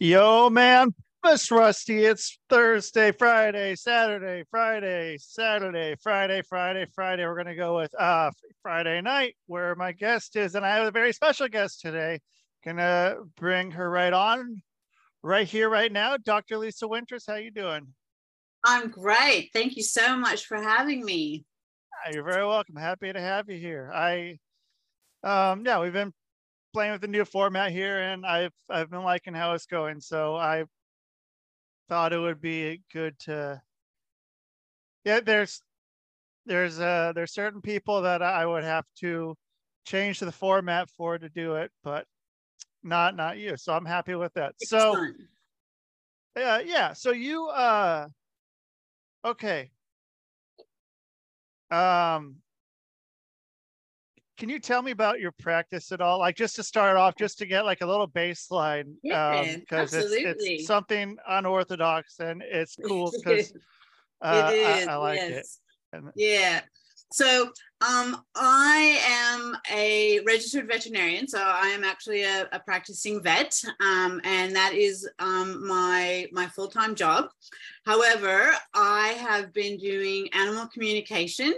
[0.00, 0.94] Yo, man,
[1.24, 2.04] Miss Rusty.
[2.04, 7.26] It's Thursday, Friday, Saturday, Friday, Saturday, Friday, Friday, Friday.
[7.26, 8.30] We're gonna go with uh
[8.62, 12.20] Friday night, where my guest is, and I have a very special guest today.
[12.64, 14.62] Gonna bring her right on,
[15.24, 16.16] right here, right now.
[16.16, 16.58] Dr.
[16.58, 17.88] Lisa Winters, how you doing?
[18.64, 19.50] I'm great.
[19.52, 21.44] Thank you so much for having me.
[22.12, 22.76] You're very welcome.
[22.76, 23.90] Happy to have you here.
[23.92, 24.38] I,
[25.24, 26.12] um, yeah, we've been
[26.78, 30.00] playing with the new format here, and I've I've been liking how it's going.
[30.00, 30.64] So I
[31.88, 33.60] thought it would be good to.
[35.02, 35.60] Yeah, there's
[36.46, 39.34] there's uh there's certain people that I would have to
[39.86, 42.06] change the format for to do it, but
[42.84, 43.56] not not you.
[43.56, 44.54] So I'm happy with that.
[44.62, 45.04] So
[46.36, 46.92] yeah, yeah.
[46.92, 48.06] So you uh
[49.24, 49.72] okay.
[51.72, 52.36] Um
[54.38, 56.20] can you tell me about your practice at all?
[56.20, 60.00] Like just to start off, just to get like a little baseline, yeah, because um,
[60.04, 63.52] it's, it's something unorthodox and it's cool because
[64.22, 65.58] uh, I, I, like yes.
[65.92, 66.02] it.
[66.14, 66.60] yeah.
[67.10, 71.28] So um, I am a registered veterinarian.
[71.28, 76.46] So I am actually a, a practicing vet, um, and that is um, my my
[76.46, 77.28] full time job.
[77.86, 81.54] However, I have been doing animal communication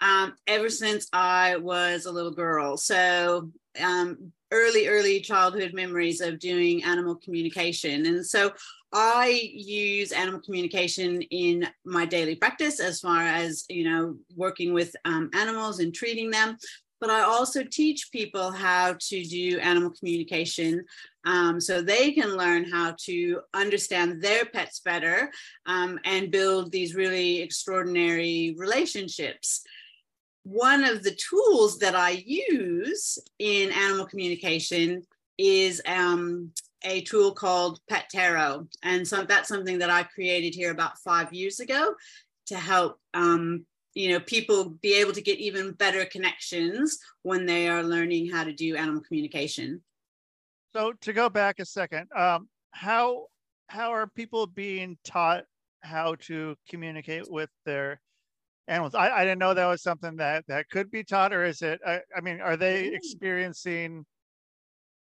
[0.00, 2.76] um, ever since I was a little girl.
[2.76, 8.06] So um, early, early childhood memories of doing animal communication.
[8.06, 8.52] And so
[8.92, 14.94] I use animal communication in my daily practice as far as, you know, working with
[15.04, 16.56] um, animals and treating them.
[17.00, 20.84] But I also teach people how to do animal communication
[21.24, 25.30] um, so they can learn how to understand their pets better
[25.66, 29.62] um, and build these really extraordinary relationships
[30.42, 35.02] one of the tools that I use in animal communication
[35.38, 36.52] is um,
[36.82, 38.66] a tool called Pet Tarot.
[38.82, 41.94] And so that's something that I created here about five years ago
[42.46, 47.68] to help um, you know people be able to get even better connections when they
[47.68, 49.82] are learning how to do animal communication.
[50.72, 53.26] So to go back a second, um, how
[53.68, 55.44] how are people being taught
[55.82, 58.00] how to communicate with their
[58.68, 58.94] animals.
[58.94, 61.80] I, I didn't know that was something that that could be taught, or is it?
[61.86, 64.06] I, I mean, are they experiencing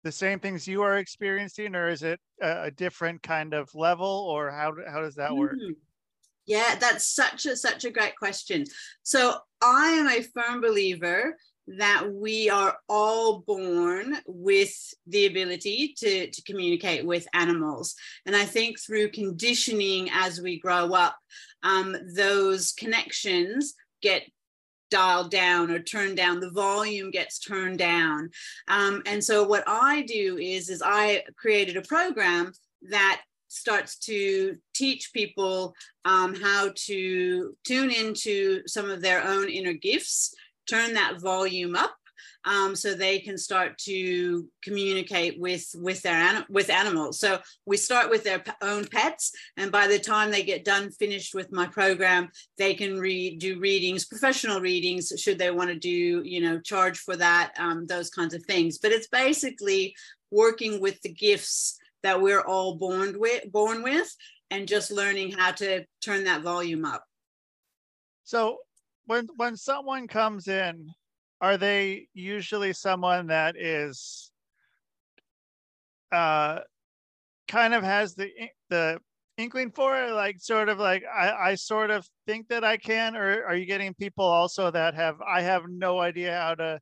[0.03, 4.07] the same things you are experiencing, or is it a, a different kind of level,
[4.07, 5.53] or how how does that work?
[5.53, 5.73] Mm-hmm.
[6.45, 8.65] Yeah, that's such a such a great question.
[9.03, 11.37] So I am a firm believer
[11.67, 14.75] that we are all born with
[15.07, 17.95] the ability to, to communicate with animals.
[18.25, 21.15] And I think through conditioning as we grow up,
[21.63, 24.23] um, those connections get
[24.93, 28.29] dialed down or turned down the volume gets turned down.
[28.67, 32.51] Um, and so what i do is is i created a program
[32.89, 35.73] that starts to teach people
[36.05, 40.33] um, how to tune into some of their own inner gifts
[40.69, 41.95] turn that volume up
[42.45, 47.19] um, so they can start to communicate with with their with animals.
[47.19, 51.33] So we start with their own pets, and by the time they get done finished
[51.33, 56.21] with my program, they can read do readings, professional readings, should they want to do
[56.23, 58.77] you know charge for that, um, those kinds of things.
[58.77, 59.95] But it's basically
[60.31, 64.13] working with the gifts that we're all born with, born with,
[64.51, 67.05] and just learning how to turn that volume up.
[68.23, 68.59] So
[69.05, 70.89] when when someone comes in
[71.43, 74.31] are they usually someone that is
[76.13, 76.59] uh
[77.49, 78.29] kind of has the
[78.69, 78.97] the
[79.37, 83.17] inkling for it like sort of like I, I sort of think that i can
[83.17, 86.79] or are you getting people also that have i have no idea how to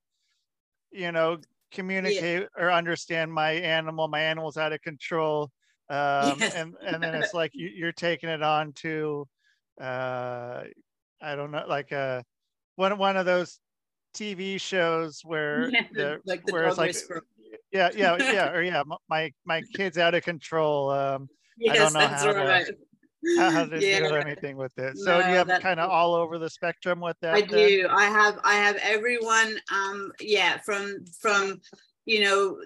[0.92, 1.38] you know
[1.72, 2.64] communicate yeah.
[2.64, 5.50] or understand my animal my animal's out of control
[5.90, 9.28] um and and then it's like you, you're taking it on to
[9.82, 10.62] uh
[11.22, 12.22] i don't know like a uh,
[12.76, 13.60] one one of those
[14.14, 16.96] TV shows where yeah, the, like the where it's like
[17.72, 21.94] yeah yeah yeah or yeah my my kid's out of control um yes, I don't
[21.94, 22.66] know how right.
[22.66, 22.76] to
[23.38, 24.00] how to yeah.
[24.00, 27.18] do anything with it so no, you have kind of all over the spectrum with
[27.22, 27.50] that I then?
[27.50, 31.62] do I have I have everyone um yeah from from
[32.06, 32.58] you know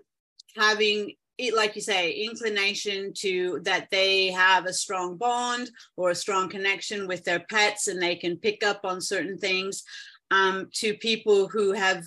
[0.56, 6.16] having it, like you say, inclination to that they have a strong bond or a
[6.16, 9.84] strong connection with their pets and they can pick up on certain things
[10.32, 12.04] um, to people who have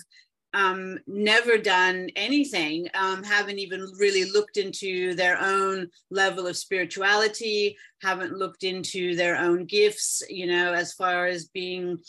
[0.53, 7.77] um, never done anything, um, haven't even really looked into their own level of spirituality,
[8.01, 11.99] haven't looked into their own gifts, you know, as far as being,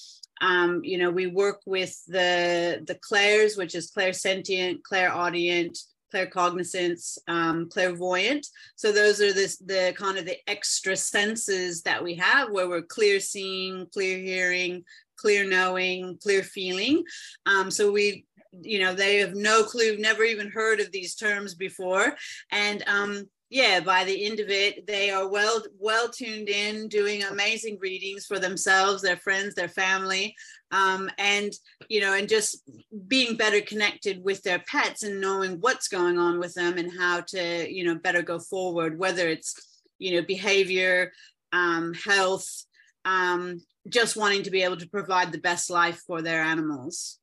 [0.40, 5.76] um, you know, we work with the the clairs, which is clairsentient, clairaudient,
[6.12, 8.46] claircognizance, um, clairvoyant.
[8.76, 12.82] So those are this, the kind of the extra senses that we have where we're
[12.82, 14.84] clear seeing, clear hearing,
[15.20, 17.04] clear knowing, clear feeling.
[17.46, 18.24] Um, so we,
[18.60, 22.14] you know, they have no clue, never even heard of these terms before.
[22.50, 27.24] And um, yeah, by the end of it, they are well well tuned in, doing
[27.24, 30.36] amazing readings for themselves, their friends, their family,
[30.70, 31.52] um, and
[31.88, 32.62] you know, and just
[33.08, 37.22] being better connected with their pets and knowing what's going on with them and how
[37.22, 41.12] to you know better go forward, whether it's you know behavior,
[41.52, 42.64] um, health,
[43.04, 47.18] um, just wanting to be able to provide the best life for their animals.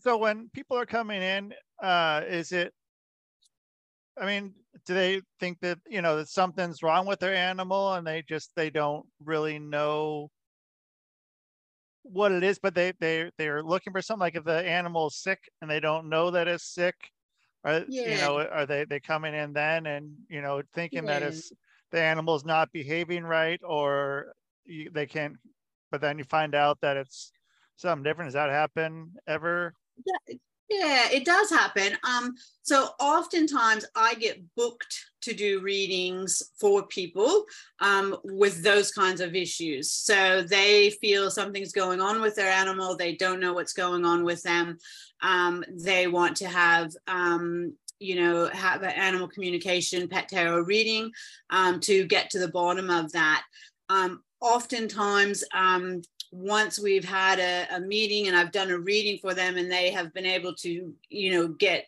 [0.00, 2.72] So when people are coming in, uh, is it?
[4.20, 4.54] I mean,
[4.86, 8.50] do they think that you know that something's wrong with their animal and they just
[8.56, 10.30] they don't really know
[12.02, 15.16] what it is but they they they're looking for something like if the animal is
[15.16, 16.94] sick and they don't know that it's sick
[17.64, 18.08] or yeah.
[18.10, 21.18] you know are they they coming in then and you know thinking yeah.
[21.18, 21.50] that it's
[21.92, 24.34] the animal's not behaving right or
[24.64, 25.36] you, they can't
[25.90, 27.32] but then you find out that it's
[27.76, 29.74] something different does that happen ever
[30.04, 30.36] yeah,
[30.70, 31.96] yeah, it does happen.
[32.04, 37.44] Um, so oftentimes I get booked to do readings for people
[37.80, 39.92] um, with those kinds of issues.
[39.92, 44.24] So they feel something's going on with their animal, they don't know what's going on
[44.24, 44.78] with them.
[45.20, 51.10] Um, they want to have um, you know, have an animal communication pet tarot reading
[51.50, 53.44] um, to get to the bottom of that.
[53.88, 59.34] Um, oftentimes, um, once we've had a, a, meeting and I've done a reading for
[59.34, 61.86] them and they have been able to, you know, get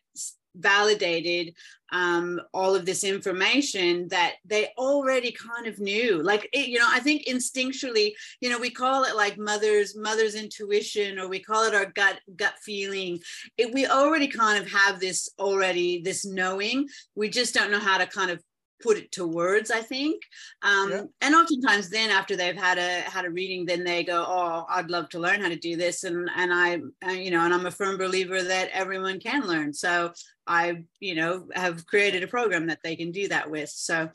[0.54, 1.52] validated
[1.92, 6.22] um, all of this information that they already kind of knew.
[6.22, 10.34] Like, it, you know, I think instinctually, you know, we call it like mother's mother's
[10.34, 13.20] intuition or we call it our gut gut feeling.
[13.58, 16.88] It, we already kind of have this already, this knowing.
[17.14, 18.42] We just don't know how to kind of
[18.82, 20.22] put it to words i think.
[20.62, 21.02] Um, yeah.
[21.20, 24.90] and oftentimes then after they've had a had a reading then they go oh i'd
[24.90, 26.04] love to learn how to do this.
[26.04, 26.80] And and i
[27.12, 29.72] you know and i'm a firm believer that everyone can learn.
[29.72, 30.12] So
[30.46, 33.70] i you know have created a program that they can do that with.
[33.70, 34.10] So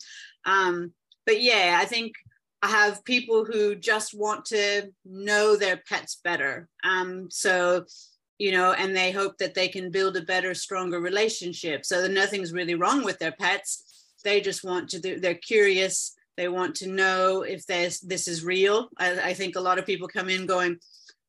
[0.46, 0.94] um
[1.26, 2.14] but yeah i think
[2.62, 6.68] i have people who just want to know their pets better.
[6.84, 7.86] Um so
[8.38, 11.86] you know, and they hope that they can build a better, stronger relationship.
[11.86, 13.91] So that nothing's really wrong with their pets
[14.24, 16.16] they just want to do, they're curious.
[16.38, 18.90] They want to know if this this is real.
[18.98, 20.80] I, I, think a lot of people come in going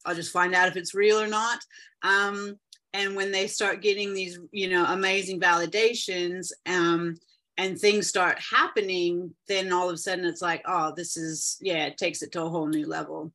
[0.05, 1.61] i'll just find out if it's real or not.
[2.03, 2.57] Um,
[2.95, 7.17] and when they start getting these you know amazing validations um,
[7.57, 11.87] and things start happening then all of a sudden it's like oh this is yeah
[11.87, 13.33] it takes it to a whole new level.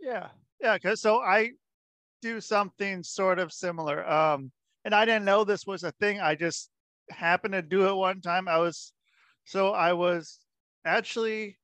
[0.00, 0.28] Yeah.
[0.60, 1.50] Yeah because so i
[2.22, 4.08] do something sort of similar.
[4.08, 4.50] Um
[4.84, 6.20] and i didn't know this was a thing.
[6.20, 6.70] I just
[7.10, 8.48] happened to do it one time.
[8.48, 8.92] I was
[9.44, 10.38] so I was
[10.84, 11.58] actually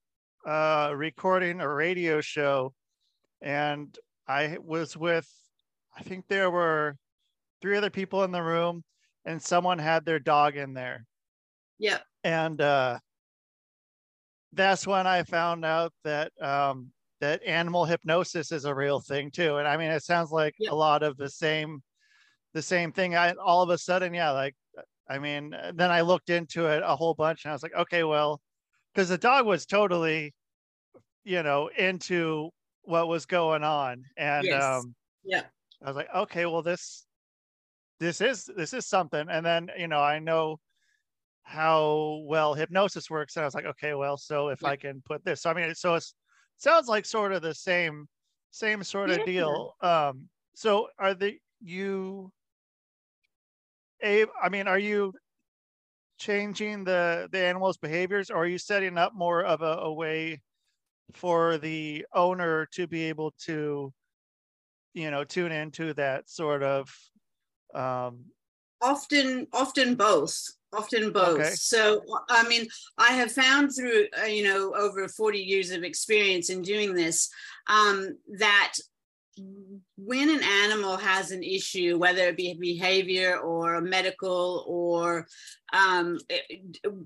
[0.47, 2.75] uh, recording a radio show,
[3.43, 3.97] and
[4.29, 5.29] I was with
[5.97, 6.97] I think there were
[7.61, 8.85] three other people in the room,
[9.25, 11.05] and someone had their dog in there.
[11.79, 11.99] Yeah.
[12.25, 12.99] And uh,
[14.53, 16.91] that's when I found out that um,
[17.21, 19.57] that animal hypnosis is a real thing too.
[19.57, 21.83] And I mean, it sounds like a lot of the same
[22.53, 23.15] the same thing.
[23.15, 24.55] I all of a sudden, yeah, like
[25.11, 27.75] I mean, uh, then I looked into it a whole bunch and I was like,
[27.75, 28.41] okay, well,
[28.95, 30.33] because the dog was totally,
[31.25, 32.51] you know, into
[32.83, 34.05] what was going on.
[34.17, 34.63] And yes.
[34.63, 34.95] um,
[35.25, 35.43] yeah,
[35.83, 37.07] I was like, okay, well, this,
[37.99, 39.27] this is, this is something.
[39.29, 40.61] And then, you know, I know
[41.43, 43.35] how well hypnosis works.
[43.35, 44.69] And I was like, okay, well, so if yeah.
[44.69, 46.05] I can put this, so I mean, so it
[46.57, 48.07] sounds like sort of the same,
[48.53, 49.25] same sort of yeah.
[49.25, 49.75] deal.
[49.81, 52.31] Um, so are the, you
[54.03, 55.13] Abe, I mean, are you
[56.19, 60.41] changing the the animal's behaviors, or are you setting up more of a, a way
[61.15, 63.93] for the owner to be able to,
[64.95, 66.95] you know, tune into that sort of?
[67.75, 68.27] Um,
[68.81, 70.37] often, often both.
[70.73, 71.41] Often both.
[71.41, 71.51] Okay.
[71.55, 76.49] So, I mean, I have found through, uh, you know, over 40 years of experience
[76.49, 77.29] in doing this,
[77.67, 78.75] um, that
[79.97, 85.27] when an animal has an issue, whether it be behavior or medical or
[85.73, 86.19] um,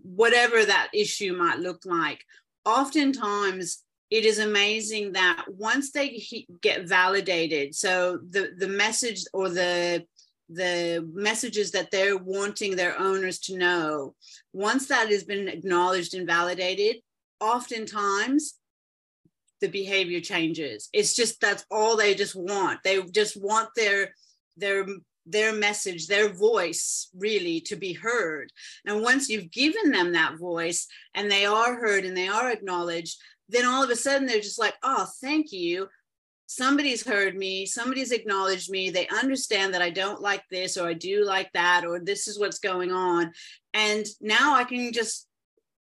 [0.02, 2.24] whatever that issue might look like,
[2.64, 6.22] oftentimes it is amazing that once they
[6.62, 10.04] get validated, so the the message or the
[10.48, 14.14] the messages that they're wanting their owners to know,
[14.52, 16.96] once that has been acknowledged and validated,
[17.40, 18.54] oftentimes
[19.64, 20.90] the behavior changes.
[20.92, 22.80] It's just that's all they just want.
[22.84, 24.14] They just want their
[24.58, 24.84] their
[25.24, 28.52] their message, their voice really to be heard.
[28.84, 33.18] And once you've given them that voice and they are heard and they are acknowledged,
[33.48, 35.88] then all of a sudden they're just like, oh, thank you.
[36.46, 38.90] Somebody's heard me, somebody's acknowledged me.
[38.90, 42.38] They understand that I don't like this or I do like that or this is
[42.38, 43.32] what's going on.
[43.72, 45.26] And now I can just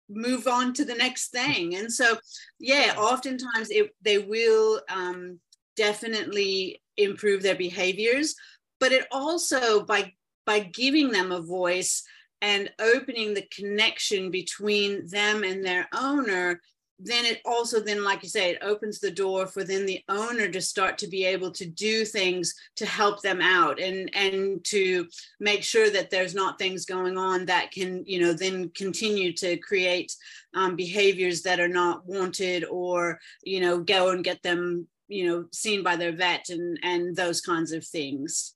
[0.10, 1.76] move on to the next thing.
[1.76, 2.18] And so,
[2.60, 5.40] yeah, oftentimes it, they will um,
[5.76, 8.36] definitely improve their behaviors
[8.80, 10.14] but it also by
[10.46, 12.04] by giving them a voice
[12.42, 16.62] and opening the connection between them and their owner
[17.00, 20.48] then it also then like you say it opens the door for then the owner
[20.48, 25.06] to start to be able to do things to help them out and and to
[25.40, 29.58] make sure that there's not things going on that can you know then continue to
[29.58, 30.14] create
[30.54, 35.46] um, behaviors that are not wanted or you know go and get them you know
[35.52, 38.54] seen by their vet and and those kinds of things.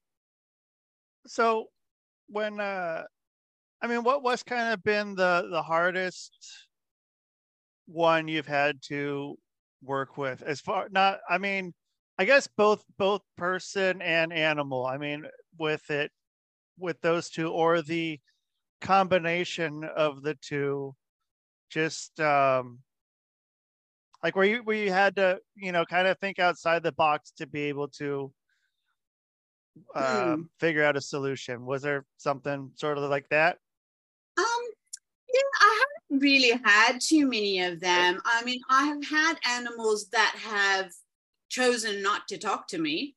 [1.27, 1.69] So
[2.31, 3.03] when uh
[3.81, 6.68] i mean what was kind of been the the hardest
[7.91, 9.35] one you've had to
[9.83, 11.73] work with as far not i mean
[12.17, 15.25] i guess both both person and animal i mean
[15.57, 16.11] with it
[16.77, 18.19] with those two or the
[18.81, 20.93] combination of the two
[21.69, 22.79] just um
[24.23, 27.31] like where you where you had to you know kind of think outside the box
[27.31, 28.31] to be able to
[29.95, 30.45] uh, mm.
[30.59, 31.65] figure out a solution?
[31.65, 33.57] Was there something sort of like that?
[34.37, 34.45] Um,
[35.33, 38.19] yeah, I haven't really had too many of them.
[38.25, 40.91] I mean, I have had animals that have
[41.49, 43.15] chosen not to talk to me.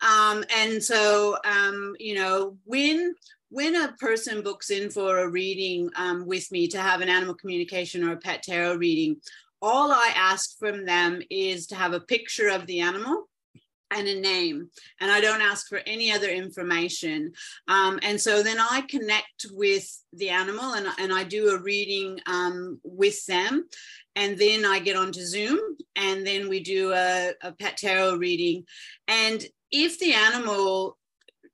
[0.00, 3.14] Um, and so, um, you know, when
[3.50, 7.34] when a person books in for a reading um, with me to have an animal
[7.34, 9.16] communication or a pet tarot reading,
[9.62, 13.28] all I ask from them is to have a picture of the animal
[13.94, 14.68] and a name
[15.00, 17.32] and i don't ask for any other information.
[17.68, 22.18] Um, and so then i connect with the animal and, and i do a reading
[22.26, 23.64] um, with them
[24.16, 25.58] and then i get onto zoom
[25.96, 28.64] and then we do a, a pet tarot reading.
[29.08, 30.98] And if the animal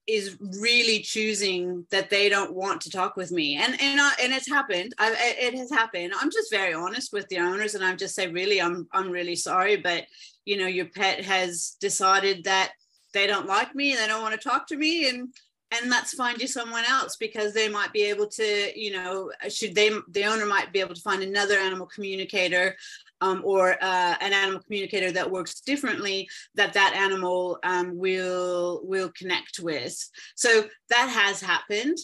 [0.06, 4.32] is really choosing that they don't want to talk with me and and I, and
[4.32, 6.12] it's happened I, it has happened.
[6.18, 9.36] I'm just very honest with the owners and i'm just say really i'm i'm really
[9.36, 10.06] sorry but
[10.50, 12.72] you know your pet has decided that
[13.14, 15.28] they don't like me and they don't want to talk to me and
[15.72, 19.74] and let's find you someone else because they might be able to you know should
[19.74, 22.76] they the owner might be able to find another animal communicator
[23.22, 29.12] um, or uh, an animal communicator that works differently that that animal um, will will
[29.16, 29.96] connect with.
[30.34, 31.98] So that has happened.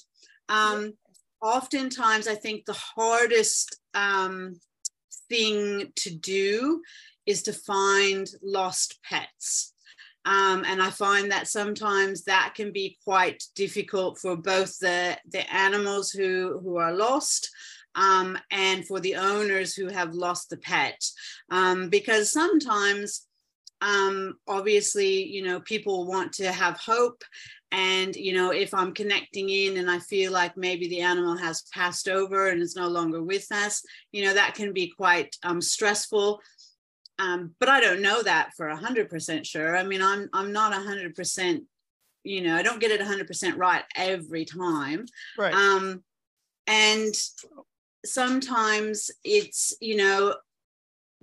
[0.49, 0.93] Um,
[1.43, 4.59] oftentimes i think the hardest um,
[5.29, 6.83] thing to do
[7.27, 9.73] is to find lost pets
[10.27, 15.49] um, and I find that sometimes that can be quite difficult for both the, the
[15.55, 17.49] animals who, who are lost
[17.95, 21.01] um, and for the owners who have lost the pet.
[21.49, 23.25] Um, because sometimes,
[23.81, 27.23] um, obviously, you know, people want to have hope.
[27.71, 31.63] And, you know, if I'm connecting in and I feel like maybe the animal has
[31.73, 33.81] passed over and is no longer with us,
[34.11, 36.41] you know, that can be quite um, stressful.
[37.19, 39.77] Um, but I don't know that for a hundred percent sure.
[39.77, 41.65] I mean, I'm I'm not a hundred percent,
[42.25, 45.07] you know, I don't get it a hundred percent right every time.
[45.39, 45.55] Right.
[45.55, 46.03] Um,
[46.67, 47.15] and
[48.05, 50.35] sometimes it's you know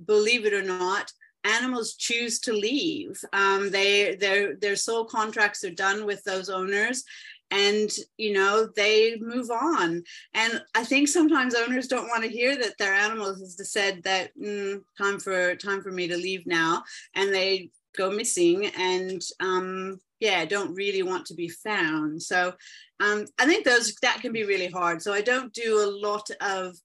[0.06, 1.12] believe it or not
[1.46, 7.04] animals choose to leave um, they their their soul contracts are done with those owners
[7.52, 10.04] and you know they move on.
[10.34, 14.32] And i think sometimes owners don't want to hear that their animals has said that
[14.38, 16.84] mm, time for time for me to leave now
[17.16, 22.22] and they go missing and um, yeah don't really want to be found.
[22.22, 22.54] So
[23.00, 25.02] um, i think those that can be really hard.
[25.02, 26.76] So i don't do a lot of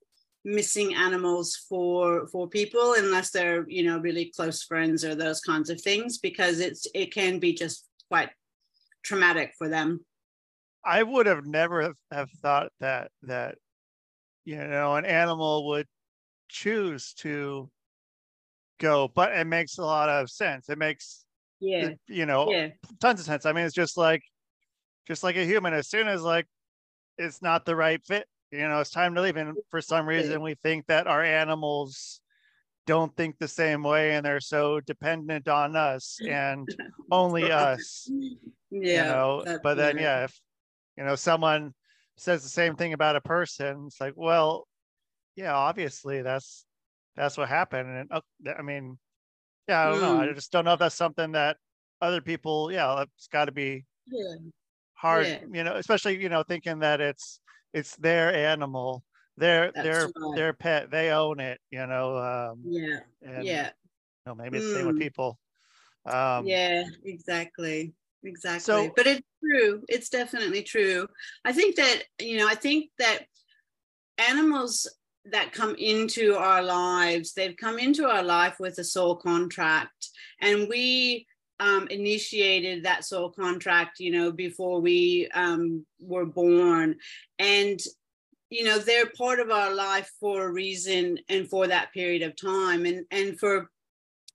[0.44, 5.68] missing animals for for people unless they're you know really close friends or those kinds
[5.68, 8.30] of things because it's it can be just quite
[9.02, 10.00] traumatic for them
[10.88, 13.56] i would have never have thought that that
[14.44, 15.86] you know an animal would
[16.48, 17.70] choose to
[18.78, 20.68] go but it makes a lot of sense.
[20.68, 21.24] It makes
[21.60, 21.90] yeah.
[22.06, 22.68] you know yeah.
[23.00, 23.44] tons of sense.
[23.44, 24.22] I mean it's just like
[25.06, 26.46] just like a human as soon as like
[27.18, 29.36] it's not the right fit you know it's time to leave.
[29.36, 32.20] And for some reason we think that our animals
[32.86, 36.74] don't think the same way and they're so dependent on us and
[37.10, 38.08] only us
[38.70, 40.40] yeah you know but then yeah if
[40.98, 41.72] you know someone
[42.16, 44.66] says the same thing about a person it's like well
[45.36, 46.66] yeah obviously that's
[47.16, 48.20] that's what happened and oh,
[48.58, 48.98] i mean
[49.68, 50.02] yeah i don't mm.
[50.02, 50.34] know i mm.
[50.34, 51.56] just don't know if that's something that
[52.02, 54.34] other people yeah it's got to be yeah
[54.98, 55.40] hard, Yeah.
[55.52, 57.40] you know, especially you know thinking that it's
[57.72, 59.04] it's their animal,
[59.36, 60.36] their That's their right.
[60.36, 62.18] their pet, they own it, you know.
[62.18, 63.70] Um, Yeah, and, yeah,
[64.26, 65.00] You know, maybe it's the same with Mm.
[65.00, 65.38] people.
[66.04, 67.94] Um, yeah, exactly.
[68.24, 68.60] Exactly.
[68.60, 69.82] So- but it's true.
[69.88, 71.08] It's definitely true.
[71.44, 73.26] I think that, you know, I think that
[74.18, 74.88] animals
[75.26, 80.08] that come into our lives, they've come into our life with a soul contract.
[80.40, 81.26] And we
[81.60, 86.96] um, initiated that soul contract, you know, before we um, were born.
[87.38, 87.80] And
[88.50, 92.34] you know they're part of our life for a reason and for that period of
[92.36, 93.70] time and and for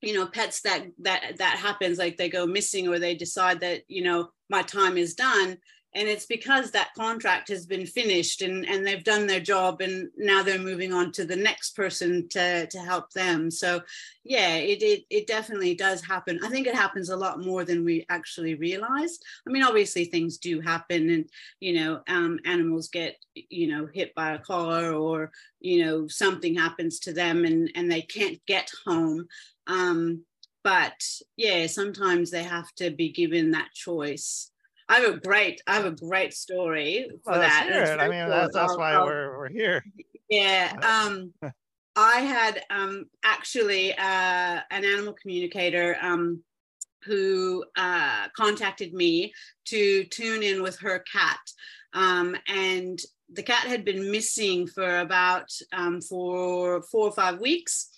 [0.04, 3.84] you know pets that that that happens like they go missing or they decide that
[3.88, 5.58] you know my time is done.
[5.96, 10.10] And it's because that contract has been finished and and they've done their job and
[10.18, 13.52] now they're moving on to the next person to to help them.
[13.52, 13.82] So
[14.24, 16.40] yeah it it, it definitely does happen.
[16.44, 19.20] I think it happens a lot more than we actually realize.
[19.48, 21.30] I mean obviously things do happen and
[21.60, 26.56] you know um, animals get you know hit by a car or you know something
[26.56, 29.28] happens to them and and they can't get home
[29.68, 30.24] um,
[30.64, 30.94] but
[31.38, 34.50] yeah sometimes they have to be given that choice
[34.90, 38.00] I have a great, I have a great story for well, that.
[38.00, 39.84] I mean, that's that's I'll- why I'll- we're we're here.
[40.30, 40.74] yeah.
[40.84, 41.34] Um,
[41.96, 46.44] I had um, actually uh, an animal communicator um,
[47.04, 49.34] who uh, contacted me
[49.66, 51.40] to tune in with her cat.
[51.94, 53.00] Um, and
[53.32, 57.90] the cat had been missing for about um, for four or five weeks.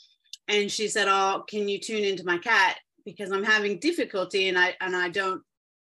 [0.47, 4.57] And she said, "Oh, can you tune into my cat because I'm having difficulty and
[4.57, 5.41] I and I don't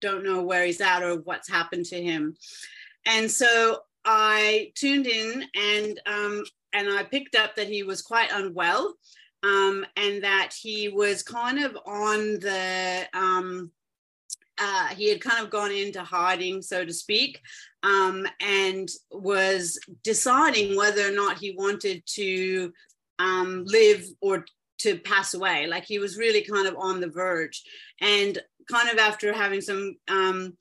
[0.00, 2.36] don't know where he's at or what's happened to him."
[3.06, 8.30] And so I tuned in and um, and I picked up that he was quite
[8.32, 8.94] unwell
[9.42, 13.70] um, and that he was kind of on the um,
[14.58, 17.40] uh, he had kind of gone into hiding, so to speak,
[17.82, 22.72] um, and was deciding whether or not he wanted to
[23.18, 24.44] um, live or
[24.78, 25.66] to pass away.
[25.66, 27.62] Like he was really kind of on the verge.
[28.00, 28.38] And
[28.70, 30.56] kind of after having some um,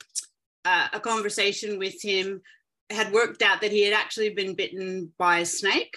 [0.66, 2.42] uh, a conversation with him,
[2.90, 5.96] had worked out that he had actually been bitten by a snake.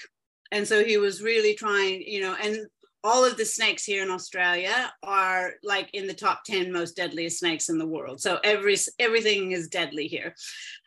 [0.52, 2.59] And so he was really trying, you know, and
[3.04, 7.38] all of the snakes here in Australia are like in the top 10 most deadliest
[7.38, 8.20] snakes in the world.
[8.20, 10.35] So every everything is deadly here.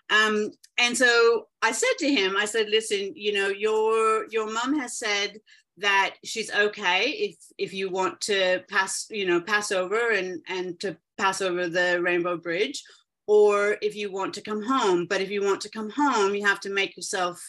[0.09, 4.79] Um, and so I said to him, I said, listen, you know, your your mom
[4.79, 5.39] has said
[5.77, 10.79] that she's okay if if you want to pass, you know, pass over and and
[10.79, 12.83] to pass over the Rainbow Bridge,
[13.27, 15.05] or if you want to come home.
[15.05, 17.41] But if you want to come home, you have to make yourself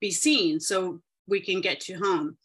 [0.00, 2.38] be seen so we can get you home.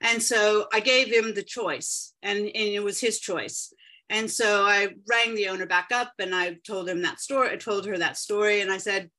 [0.00, 3.72] And so I gave him the choice, and, and it was his choice.
[4.10, 7.50] And so I rang the owner back up and I told him that story.
[7.50, 9.10] I told her that story, and I said,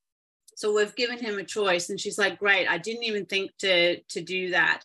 [0.56, 2.68] "So we've given him a choice." And she's like, "Great!
[2.68, 4.84] I didn't even think to to do that."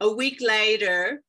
[0.00, 1.22] A week later,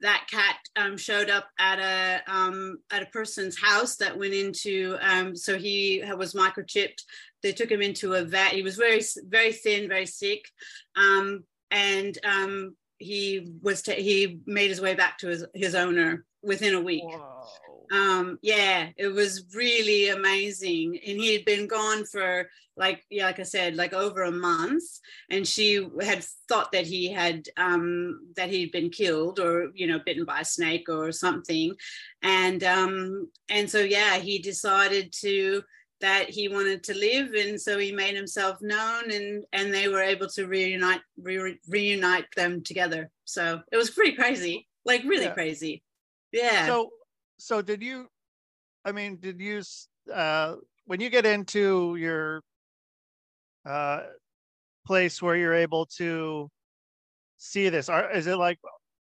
[0.00, 4.98] that cat um, showed up at a um, at a person's house that went into.
[5.00, 7.02] Um, so he was microchipped.
[7.42, 8.52] They took him into a vet.
[8.52, 10.44] He was very very thin, very sick,
[10.96, 16.24] um, and um, he was t- he made his way back to his his owner
[16.42, 17.04] within a week.
[17.90, 23.38] Um, yeah, it was really amazing, and he had been gone for like yeah, like
[23.38, 24.82] I said, like over a month,
[25.30, 30.00] and she had thought that he had um, that he'd been killed or you know
[30.04, 31.74] bitten by a snake or something,
[32.22, 35.62] and um, and so yeah, he decided to
[36.00, 37.32] that he wanted to live.
[37.32, 42.26] And so he made himself known and and they were able to reunite re- reunite
[42.36, 43.10] them together.
[43.24, 45.34] So it was pretty crazy like really Yeah.
[45.34, 45.82] crazy
[46.32, 46.90] yeah So,
[47.38, 48.08] so did you?
[48.84, 49.62] I mean, did you?
[50.12, 52.42] Uh, when you get into your
[53.64, 54.02] uh,
[54.86, 56.48] place where you're able to
[57.38, 58.58] see this, are is it like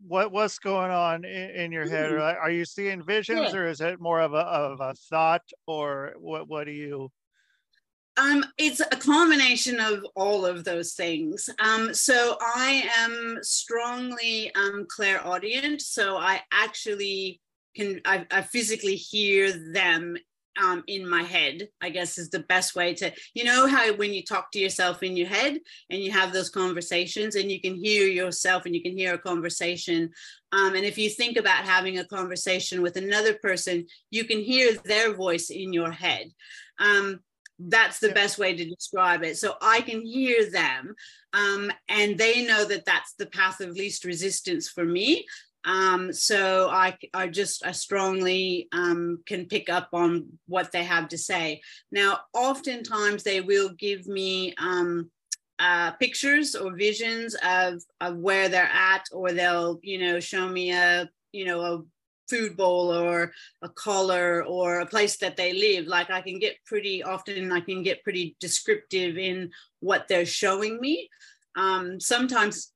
[0.07, 2.11] what what's going on in, in your head?
[2.11, 2.21] Or Mm.
[2.21, 3.59] like, are you seeing visions, Yeah.
[3.59, 6.47] or is it more of a of a thought, or what?
[6.47, 7.09] What do you?
[8.19, 11.49] Um, it's a combination of all of those things.
[11.59, 15.81] Um, so I am strongly um, clairaudient.
[15.81, 17.39] So I actually
[17.75, 20.17] can, I, I physically hear them
[20.61, 24.13] um, in my head, I guess is the best way to, you know, how when
[24.13, 25.57] you talk to yourself in your head
[25.89, 29.19] and you have those conversations and you can hear yourself and you can hear a
[29.19, 30.09] conversation.
[30.51, 34.73] Um, and if you think about having a conversation with another person, you can hear
[34.83, 36.31] their voice in your head.
[36.79, 37.21] Um,
[37.59, 39.37] that's the best way to describe it.
[39.37, 40.95] So I can hear them,
[41.33, 45.25] um, and they know that that's the path of least resistance for me.
[45.65, 51.09] Um, so I, I just I strongly um, can pick up on what they have
[51.09, 51.61] to say.
[51.91, 55.11] Now, oftentimes they will give me um,
[55.59, 60.71] uh, pictures or visions of, of where they're at, or they'll, you know, show me
[60.71, 61.83] a, you know, a
[62.29, 65.87] food bowl or a collar or a place that they live.
[65.87, 70.79] Like I can get pretty often, I can get pretty descriptive in what they're showing
[70.79, 71.09] me.
[71.55, 72.71] Um, sometimes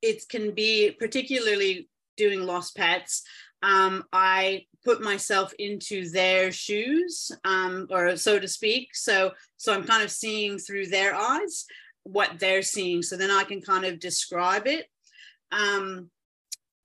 [0.00, 3.22] it can be particularly doing lost pets.
[3.62, 8.88] Um, I put myself into their shoes, um, or so to speak.
[8.94, 11.64] So, so I'm kind of seeing through their eyes
[12.02, 13.02] what they're seeing.
[13.02, 14.86] So then I can kind of describe it.
[15.52, 16.10] Um,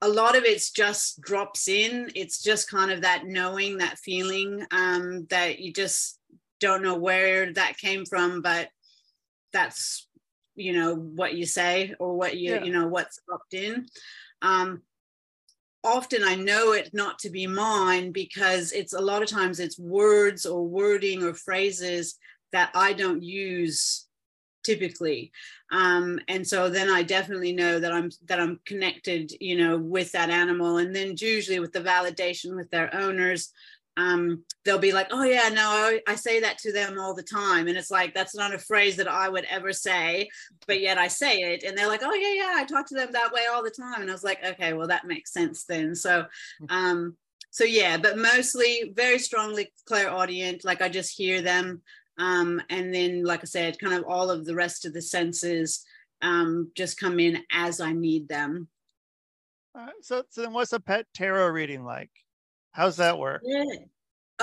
[0.01, 2.11] a lot of it's just drops in.
[2.15, 6.19] It's just kind of that knowing, that feeling um, that you just
[6.59, 8.69] don't know where that came from, but
[9.53, 10.07] that's
[10.55, 12.63] you know what you say or what you yeah.
[12.63, 13.87] you know what's dropped in.
[14.41, 14.81] Um,
[15.83, 19.79] often I know it not to be mine because it's a lot of times it's
[19.79, 22.17] words or wording or phrases
[22.51, 24.06] that I don't use
[24.67, 25.31] typically.
[25.71, 30.11] Um, and so then i definitely know that i'm that i'm connected you know with
[30.11, 30.77] that animal.
[30.77, 33.53] And then usually with the validation with their owners
[33.95, 37.23] um, they'll be like oh yeah no I, I, say that to them all the
[37.23, 37.67] time.
[37.67, 40.29] And it's like that's not a phrase that i would ever say
[40.67, 41.63] but yet i say it.
[41.63, 44.01] And they're like oh yeah yeah i talk to them that way all the time.
[44.01, 45.95] And i was like okay well that makes sense then.
[45.95, 46.25] So
[46.69, 47.15] um
[47.49, 51.81] so yeah but mostly very strongly clairaudient like i just hear them
[52.17, 55.83] um, and then, like I said, kind of all of the rest of the senses
[56.21, 58.67] um, just come in as I need them.
[60.01, 62.09] So, so then what's a pet tarot reading like?
[62.71, 63.41] How's that work?
[63.45, 63.63] Yeah.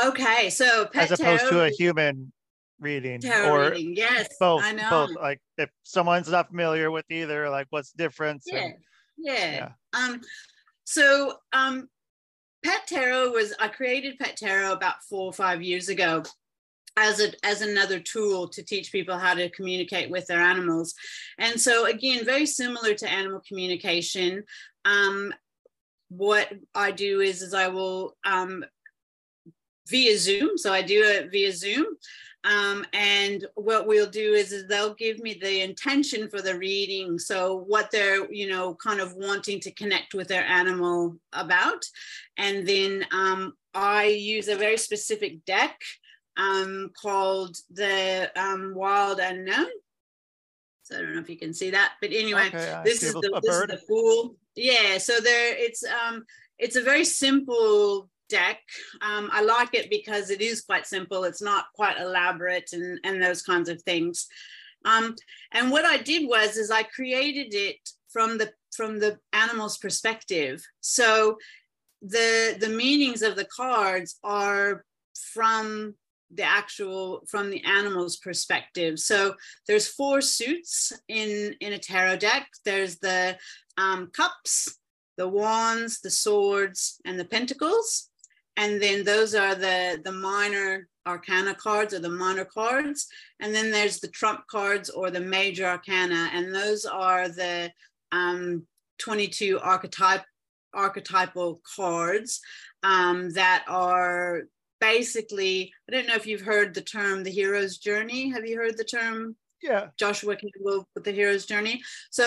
[0.06, 2.32] Okay, so as opposed to a human
[2.80, 4.90] reading tarot or reading, yes, both, I know.
[4.90, 5.10] both.
[5.20, 8.44] Like if someone's not familiar with either, like what's the difference?
[8.46, 8.74] Yeah, and,
[9.18, 9.54] yeah.
[9.54, 9.68] yeah.
[9.92, 10.20] Um,
[10.84, 11.88] so um,
[12.64, 16.24] Pet Tarot was I created Pet Tarot about four or five years ago,
[16.96, 20.94] as a as another tool to teach people how to communicate with their animals.
[21.38, 24.44] And so again very similar to animal communication
[24.84, 25.32] um,
[26.08, 28.64] what i do is is i will um,
[29.88, 30.56] via zoom.
[30.56, 31.86] So i do it via zoom.
[32.44, 37.18] Um, and what we'll do is, is they'll give me the intention for the reading.
[37.18, 41.84] So what they're you know kind of wanting to connect with their animal about.
[42.36, 45.80] And then um, i use a very specific deck
[46.36, 49.66] um, called the um, Wild Unknown.
[50.82, 53.40] So I don't know if you can see that, but anyway, okay, this, is the,
[53.42, 54.36] this is the Fool.
[54.54, 56.24] Yeah, so there it's um
[56.58, 58.60] it's a very simple deck.
[59.00, 61.24] Um, I like it because it is quite simple.
[61.24, 64.26] It's not quite elaborate and and those kinds of things.
[64.84, 65.14] Um,
[65.52, 67.78] and what I did was is I created it
[68.10, 70.62] from the from the animal's perspective.
[70.80, 71.38] So
[72.02, 74.84] the the meanings of the cards are
[75.32, 75.94] from
[76.34, 78.98] the actual from the animal's perspective.
[78.98, 79.34] So
[79.66, 82.48] there's four suits in in a tarot deck.
[82.64, 83.36] There's the
[83.76, 84.78] um, cups
[85.16, 88.10] the wands the swords and the pentacles.
[88.56, 93.08] And then those are the the minor arcana cards or the minor cards.
[93.40, 96.30] And then there's the trump cards or the major arcana.
[96.32, 97.72] And those are the
[98.12, 98.66] um,
[98.98, 100.24] 22 archetype
[100.72, 102.40] archetypal cards
[102.82, 104.42] um, that are
[104.92, 108.30] basically, I don't know if you've heard the term the hero's journey.
[108.30, 109.36] Have you heard the term?
[109.62, 109.86] Yeah.
[109.96, 111.82] Joseph Campbell with the hero's journey.
[112.10, 112.24] So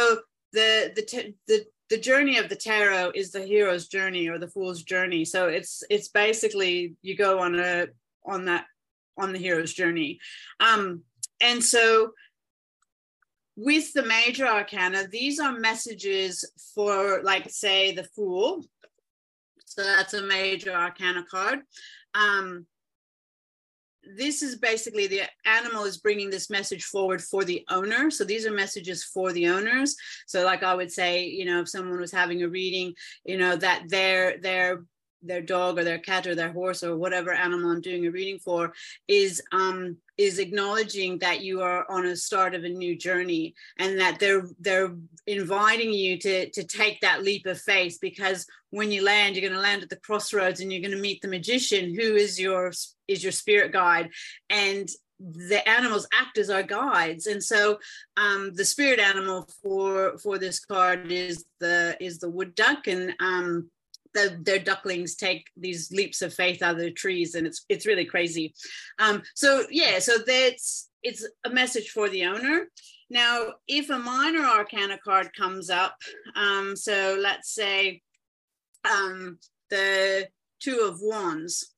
[0.54, 4.84] the the the the journey of the tarot is the hero's journey or the fool's
[4.84, 5.24] journey.
[5.26, 7.88] So it's it's basically you go on a
[8.26, 8.66] on that
[9.18, 10.20] on the hero's journey.
[10.60, 11.04] Um,
[11.40, 12.14] and so
[13.56, 18.64] with the major arcana, these are messages for, like, say, the fool.
[19.70, 21.60] So that's a major arcana card
[22.18, 22.66] um,
[24.16, 28.10] this is basically the animal is bringing this message forward for the owner.
[28.10, 29.96] So these are messages for the owners.
[30.28, 32.94] So like I would say, you know, if someone was having a reading,
[33.26, 34.86] you know, that their their
[35.24, 38.40] their dog or their cat or their horse or whatever animal I'm doing a reading
[38.40, 38.74] for
[39.08, 44.00] is um is acknowledging that you are on a start of a new journey and
[44.00, 44.96] that they're they're
[45.28, 49.54] inviting you to to take that leap of faith because when you land you're going
[49.54, 52.72] to land at the crossroads and you're going to meet the magician who is your
[53.08, 54.10] is your spirit guide.
[54.50, 54.88] And
[55.20, 57.26] the animals act as our guides.
[57.26, 57.80] And so
[58.18, 62.88] um, the spirit animal for for this card is the is the wood duck.
[62.88, 63.72] And um,
[64.18, 67.86] the, their ducklings take these leaps of faith out of the trees and it's it's
[67.86, 68.54] really crazy
[69.00, 72.68] um, so yeah so that's it's a message for the owner
[73.10, 75.96] now if a minor arcana card comes up
[76.36, 78.02] um, so let's say
[78.86, 79.38] um,
[79.70, 80.28] the
[80.60, 81.74] two of wands.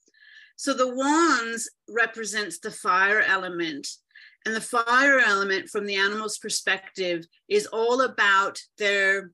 [0.55, 3.87] So the wands represents the fire element.
[4.45, 9.31] And the fire element from the animal's perspective is all about their,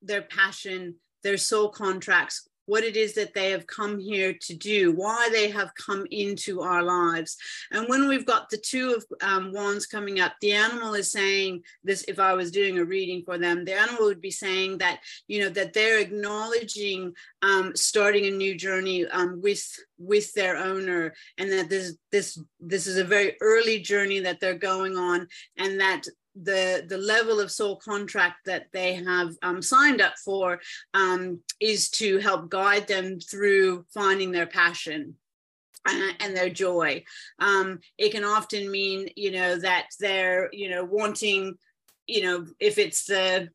[0.00, 4.92] their passion, their soul contracts, what it is that they have come here to do,
[4.92, 7.36] why they have come into our lives.
[7.72, 11.62] And when we've got the two of um, wands coming up, the animal is saying
[11.82, 15.00] this, if I was doing a reading for them, the animal would be saying that,
[15.26, 17.12] you know, that they're acknowledging
[17.42, 19.64] um, starting a new journey um, with
[19.98, 24.54] with their owner and that this this this is a very early journey that they're
[24.54, 26.02] going on and that
[26.42, 30.60] the the level of soul contract that they have um, signed up for
[30.94, 35.14] um, is to help guide them through finding their passion
[36.20, 37.04] and their joy.
[37.38, 41.54] Um, it can often mean you know that they're you know wanting
[42.06, 43.48] you know if it's the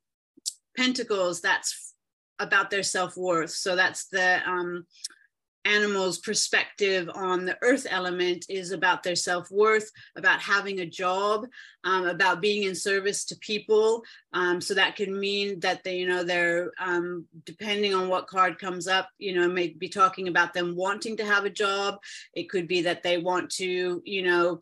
[0.78, 1.94] pentacles that's
[2.40, 3.52] about their self-worth.
[3.52, 4.86] So that's the um,
[5.66, 11.46] animals' perspective on the earth element is about their self-worth about having a job
[11.84, 14.04] um, about being in service to people.
[14.34, 18.60] Um, so that can mean that they you know they're um, depending on what card
[18.60, 22.00] comes up you know may be talking about them wanting to have a job.
[22.34, 24.62] It could be that they want to you know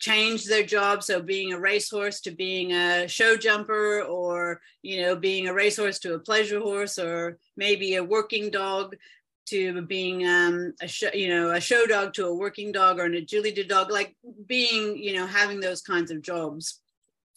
[0.00, 1.02] change their job.
[1.02, 5.98] So being a racehorse to being a show jumper or you know being a racehorse
[6.00, 8.96] to a pleasure horse or maybe a working dog
[9.46, 13.04] to being um, a show, you know, a show dog to a working dog or
[13.04, 16.80] an agility dog, like being, you know, having those kinds of jobs.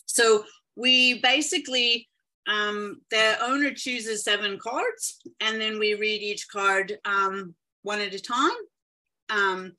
[0.06, 2.08] So we basically,
[2.48, 8.14] um, the owner chooses seven cards and then we read each card um, one at
[8.14, 8.52] a time.
[9.30, 9.74] Um,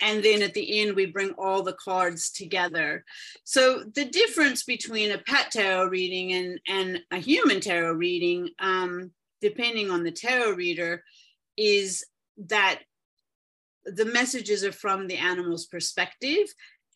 [0.00, 3.04] and then at the end, we bring all the cards together.
[3.44, 9.10] So the difference between a pet tarot reading and, and a human tarot reading, um,
[9.40, 11.02] depending on the tarot reader,
[11.56, 12.04] is
[12.36, 12.80] that
[13.84, 16.46] the messages are from the animal's perspective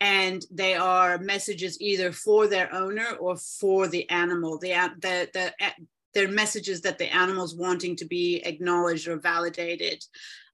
[0.00, 4.58] and they are messages either for their owner or for the animal.
[4.58, 5.52] The the, the
[6.14, 10.02] they're messages that the animal's wanting to be acknowledged or validated.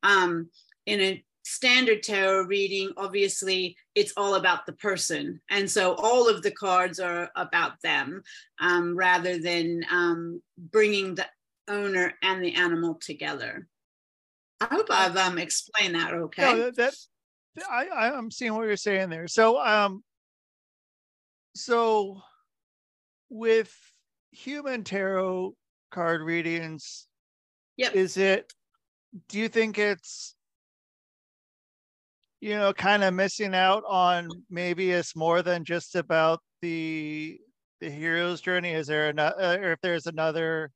[0.03, 0.49] Um,
[0.87, 5.41] in a standard tarot reading obviously it's all about the person.
[5.51, 8.23] And so all of the cards are about them
[8.61, 11.27] um, rather than um, bringing the
[11.69, 13.69] owner and the animal together
[14.71, 16.43] I hope I've um, explained that okay.
[16.43, 16.95] No, that,
[17.57, 19.29] that I, I'm seeing what you're saying there.
[19.29, 20.03] So um
[21.55, 22.21] so
[23.31, 23.73] with
[24.33, 25.55] human tarot
[25.91, 27.07] card readings,
[27.77, 27.95] yep.
[27.95, 28.53] is it
[29.29, 30.35] do you think it's
[32.41, 37.39] you know kind of missing out on maybe it's more than just about the
[37.81, 40.71] the hero's journey is there another uh, or if there's another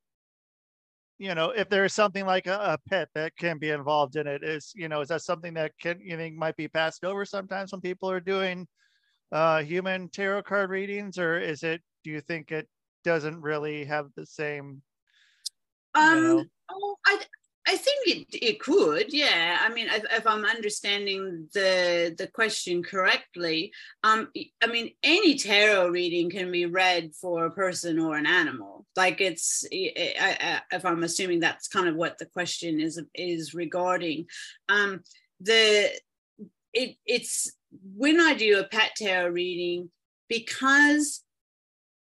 [1.19, 4.45] you know, if there's something like a, a, pet that can be involved in it,
[4.45, 7.73] is you know, is that something that can you think might be passed over sometimes
[7.73, 8.67] when people are doing
[9.33, 11.83] uh, human tarot card readings, or is it?
[12.05, 12.69] Do you think it
[13.05, 14.81] doesn't really have the same?
[15.95, 16.45] Um, you know?
[16.71, 17.21] oh, I
[17.69, 19.59] I think it, it could, yeah.
[19.61, 24.29] I mean, if, if, I'm understanding the the question correctly, um,
[24.63, 28.87] I mean, any tarot reading can be read for a person or an animal.
[28.97, 33.53] Like it's, I, I, if I'm assuming that's kind of what the question is is
[33.53, 34.27] regarding.
[34.71, 35.03] Um,
[35.41, 35.91] the
[36.73, 37.53] it it's
[37.95, 39.91] when I do a pet tarot reading
[40.27, 41.23] because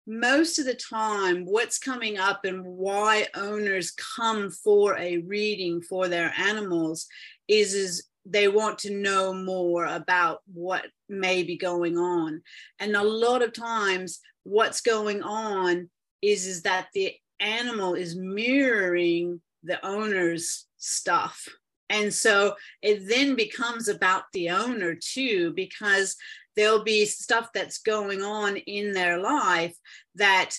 [0.08, 6.08] most of the time what's coming up and why owners come for a reading for
[6.08, 7.08] their animals
[7.50, 12.42] is is they want to know more about what may be going on.
[12.80, 15.90] And a lot of times what's going on
[16.22, 21.48] is is that the animal is mirroring the owner's stuff.
[21.90, 26.16] And so it then becomes about the owner too because
[26.58, 29.78] there'll be stuff that's going on in their life
[30.16, 30.56] that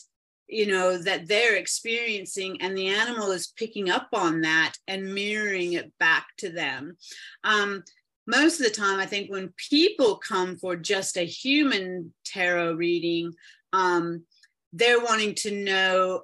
[0.47, 5.75] you know that they're experiencing and the animal is picking up on that and mirroring
[5.75, 6.97] it back to them.
[7.45, 7.83] Um,
[8.27, 13.33] most of the time i think when people come for just a human tarot reading
[13.73, 14.25] um,
[14.73, 16.23] they're wanting to know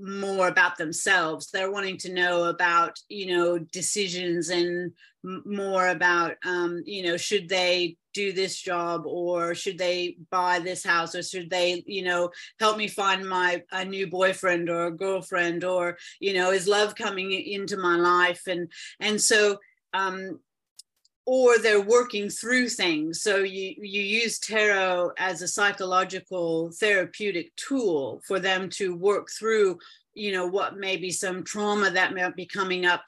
[0.00, 1.50] more about themselves.
[1.50, 7.48] They're wanting to know about you know decisions and more about um, you know should
[7.48, 12.30] they do this job or should they buy this house or should they you know
[12.58, 16.94] help me find my a new boyfriend or a girlfriend or you know is love
[16.94, 18.42] coming into my life?
[18.46, 18.70] And
[19.00, 19.58] and so
[19.94, 20.40] um
[21.26, 23.22] or they're working through things.
[23.22, 29.78] So you you use tarot as a psychological therapeutic tool for them to work through
[30.14, 33.04] you know what maybe some trauma that might be coming up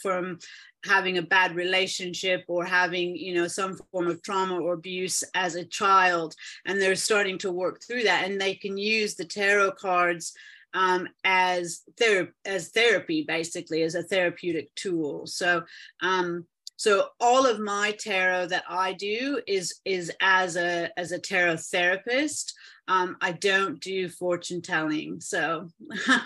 [0.00, 0.38] from
[0.84, 5.54] having a bad relationship or having you know some form of trauma or abuse as
[5.54, 6.34] a child
[6.66, 10.34] and they're starting to work through that and they can use the tarot cards
[10.74, 15.26] um, as ther- as therapy basically as a therapeutic tool.
[15.26, 15.62] So
[16.02, 21.18] um, so all of my tarot that i do is is as a as a
[21.18, 22.54] tarot therapist
[22.86, 25.20] um, I don't do fortune telling.
[25.20, 25.68] So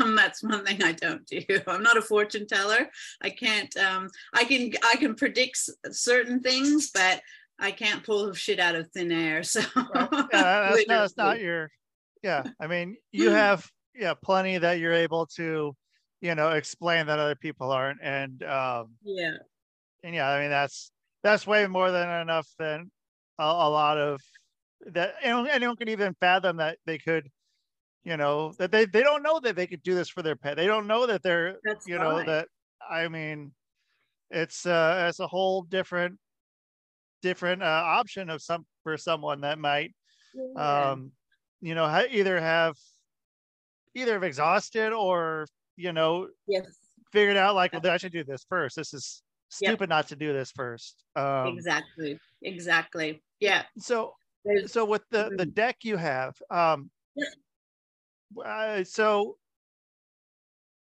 [0.01, 1.43] um, that's one thing I don't do.
[1.67, 2.89] I'm not a fortune teller.
[3.23, 5.59] I can't, um, I can, I can predict
[5.91, 7.21] certain things, but
[7.61, 9.43] I can't pull shit out of thin air.
[9.45, 10.11] So right.
[10.33, 11.71] yeah, that's, not, that's not your,
[12.23, 12.45] yeah.
[12.61, 15.75] I mean, you have, yeah, plenty that you're able to,
[16.21, 18.01] you know, explain that other people aren't.
[18.03, 19.37] And, um, yeah.
[20.05, 20.91] And yeah, I mean, that's,
[21.23, 22.91] that's way more than enough than
[23.39, 24.21] a, a lot of
[24.87, 27.29] that anyone, anyone can even fathom that they could
[28.05, 30.57] you know that they they don't know that they could do this for their pet.
[30.57, 32.49] They don't know that they're That's you know that
[32.89, 33.53] i mean
[34.31, 36.17] it's uh it's a whole different
[37.23, 39.93] different uh, option of some for someone that might
[40.35, 40.91] yeah.
[40.91, 41.11] um
[41.61, 42.77] you know ha- either have
[43.95, 46.65] either have exhausted or you know yes.
[47.13, 48.77] figured out like well i should do this first.
[48.77, 49.89] This is stupid yep.
[49.89, 54.15] not to do this first um exactly exactly yeah so
[54.67, 55.51] so with the the mm-hmm.
[55.51, 56.91] deck you have um
[58.45, 59.37] uh, so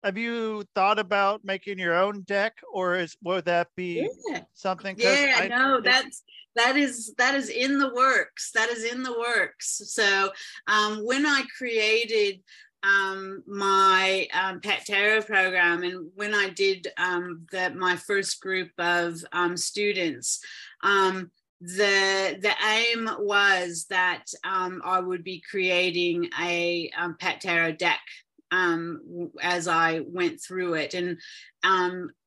[0.04, 4.42] have you thought about making your own deck or is would that be yeah.
[4.54, 6.24] something yeah I, no that's
[6.56, 10.32] that is that is in the works that is in the works so
[10.68, 12.42] um when i created
[12.84, 15.84] um, my um, pet tarot program.
[15.84, 20.44] And when i did um, the, my first group of um, students
[20.84, 26.90] um, the the aim was that um, I would be creating a
[27.20, 28.00] pet tarot deck
[28.52, 31.18] as I went through it, and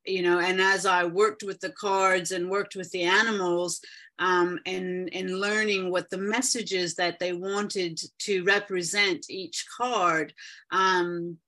[0.06, 3.80] you know, and as I worked with the cards and worked with the animals,
[4.18, 10.32] um, and and learning what the messages that they wanted to represent each card.
[10.70, 11.38] Um,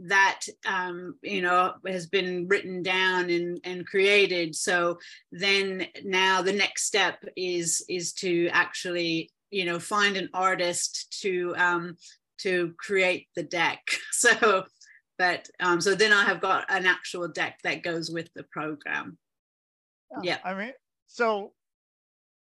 [0.00, 4.98] that um, you know has been written down and, and created so
[5.32, 11.54] then now the next step is is to actually you know find an artist to
[11.56, 11.96] um,
[12.38, 13.80] to create the deck
[14.12, 14.64] so
[15.18, 19.16] but um, so then i have got an actual deck that goes with the program
[20.22, 20.50] yeah, yeah.
[20.50, 20.72] i mean
[21.06, 21.52] so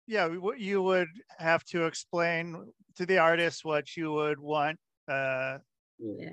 [0.08, 1.08] yeah you would
[1.40, 5.58] have to explain to the artist what you would want uh
[6.00, 6.30] yeah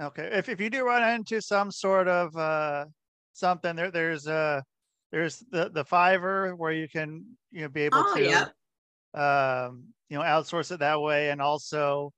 [0.00, 2.86] Okay, if, if you do run into some sort of uh,
[3.32, 4.60] something, there there's uh
[5.12, 8.46] there's the the Fiverr where you can you know be able oh, to yeah.
[9.14, 12.12] um, you know outsource it that way, and also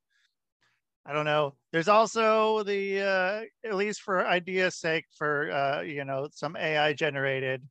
[1.05, 1.55] I don't know.
[1.71, 6.95] There's also the uh, at least for idea's sake for uh, you know some AI
[6.95, 7.63] generated,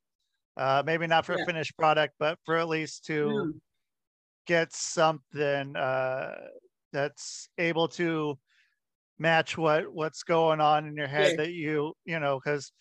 [0.58, 1.44] uh, maybe not for yeah.
[1.44, 3.52] a finished product, but for at least to mm.
[4.48, 6.36] get something uh,
[6.94, 8.38] that's able to
[9.18, 11.38] match what what's going on in your head yeah.
[11.38, 12.72] that you you know because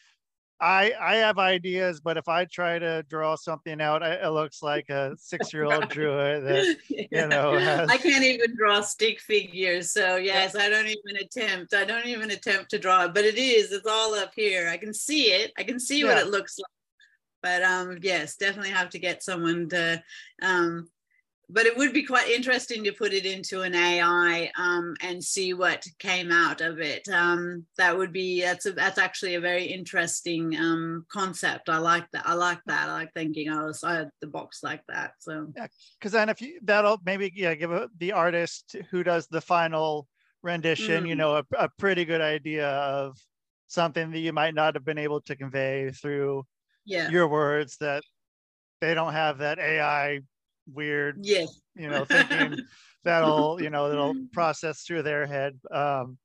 [0.61, 4.63] I I have ideas, but if I try to draw something out, I, it looks
[4.63, 6.41] like a six year old drew it.
[6.41, 7.23] That, yeah.
[7.23, 7.89] You know, has...
[7.91, 9.91] I can't even draw stick figures.
[9.91, 11.75] So yes, I don't even attempt.
[11.75, 13.73] I don't even attempt to draw it, but it is.
[13.73, 14.69] It's all up here.
[14.69, 15.53] I can see it.
[15.59, 16.74] I can see what it looks like.
[17.45, 20.03] But um, yes, definitely have to get someone to
[20.41, 20.89] um,
[21.51, 25.53] but it would be quite interesting to put it into an AI um, and see
[25.53, 27.07] what came out of it.
[27.09, 31.69] Um, that would be that's a, that's actually a very interesting um, concept.
[31.69, 32.27] I like that.
[32.27, 32.89] I like that.
[32.89, 35.13] I like thinking outside the box like that.
[35.19, 35.67] So yeah,
[35.99, 40.09] because then if you that'll maybe yeah give a, the artist who does the final
[40.43, 41.09] rendition, mm.
[41.09, 43.19] you know, a, a pretty good idea of
[43.67, 46.47] something that you might not have been able to convey through
[46.85, 47.09] yeah.
[47.09, 48.03] your words that
[48.81, 50.21] they don't have that AI
[50.73, 52.59] weird, yeah, you know, thinking
[53.05, 55.59] that'll, you know, that'll process through their head.
[55.71, 56.19] Um,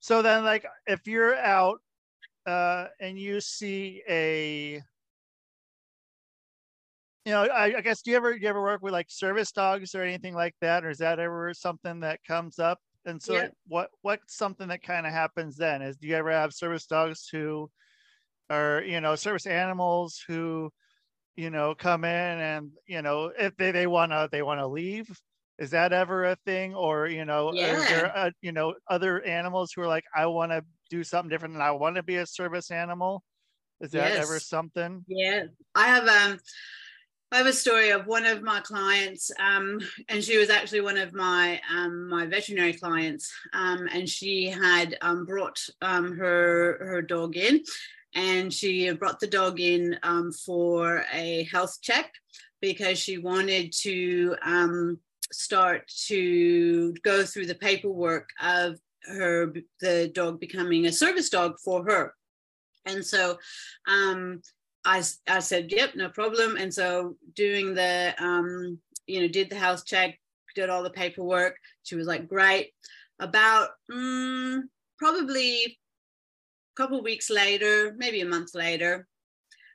[0.00, 1.80] so then, like, if you're out
[2.46, 4.82] uh, and you see a,
[7.24, 9.50] you know, I, I guess do you ever do you ever work with like service
[9.50, 12.78] dogs or anything like that, or is that ever something that comes up?
[13.06, 13.48] And so, yeah.
[13.66, 15.80] what what's something that kind of happens then?
[15.80, 17.70] Is do you ever have service dogs who
[18.50, 20.70] are you know service animals who
[21.36, 24.66] you know, come in and, you know, if they, they want to, they want to
[24.66, 25.08] leave.
[25.58, 26.74] Is that ever a thing?
[26.74, 27.76] Or, you know, yeah.
[27.76, 31.28] is there, a, you know, other animals who are like, I want to do something
[31.28, 33.22] different and I want to be a service animal?
[33.80, 34.24] Is that yes.
[34.24, 35.04] ever something?
[35.08, 35.44] Yeah.
[35.74, 36.38] I have, um,
[37.32, 40.96] I have a story of one of my clients, um, and she was actually one
[40.96, 47.02] of my um, my veterinary clients, um, and she had um, brought um, her her
[47.02, 47.64] dog in,
[48.14, 52.12] and she brought the dog in um, for a health check
[52.60, 54.36] because she wanted to
[55.32, 61.84] start to go through the paperwork of her the dog becoming a service dog for
[61.84, 62.14] her,
[62.86, 63.38] and so
[64.84, 66.56] I, I said, yep, no problem.
[66.56, 70.18] And so doing the, um, you know, did the health check,
[70.54, 71.56] did all the paperwork.
[71.82, 72.72] She was like, great.
[73.18, 74.62] About mm,
[74.98, 75.78] probably
[76.76, 79.06] a couple weeks later, maybe a month later,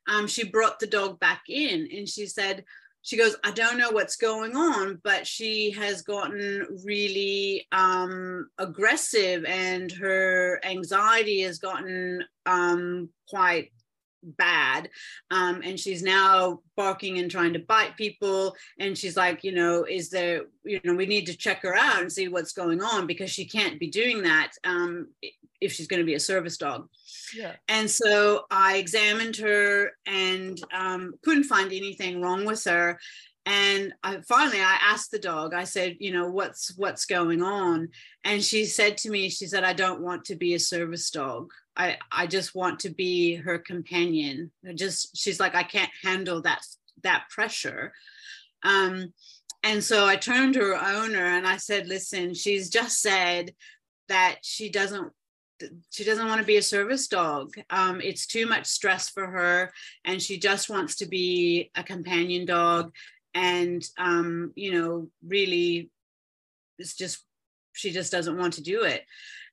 [0.08, 2.66] um, she brought the dog back in and she said,
[3.02, 9.46] she goes, I don't know what's going on, but she has gotten really um, aggressive
[9.46, 13.72] and her anxiety has gotten um, quite
[14.24, 14.90] bad.
[15.32, 18.56] Um, and she's now barking and trying to bite people.
[18.80, 22.02] And she's like you know is there you know we need to check her out
[22.02, 25.08] and see what's going on because she can't be doing that um,
[25.62, 26.88] if she's going to be a service dog.
[27.36, 27.54] Yeah.
[27.68, 33.00] And so i examined her and um, couldn't find anything wrong with her
[33.50, 37.90] and I, finally i asked the dog i said you know what's what's going on
[38.24, 41.50] and she said to me she said i don't want to be a service dog
[41.80, 44.52] I, I just want to be her companion.
[44.68, 46.62] I just she's like, I can't handle that
[47.04, 47.94] that pressure.
[48.64, 49.14] Um,
[49.64, 53.54] and so I turned to her owner and I said, listen, she's just said
[54.10, 55.14] that she doesn't
[55.90, 57.54] she doesn't want to be a service dog.
[57.70, 59.72] Um, it's too much stress for her,
[60.06, 62.94] and she just wants to be a companion dog.
[63.34, 65.92] And um, you know, really,
[66.78, 67.24] it's just
[67.74, 69.06] she just doesn't want to do it.